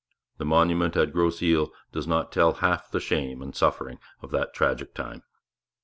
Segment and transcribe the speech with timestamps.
[0.39, 4.51] The monument at Grosse Isle does not tell half the shame and suffering of that
[4.51, 5.21] tragic time.